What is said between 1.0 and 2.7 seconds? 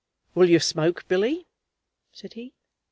Billy?" said he.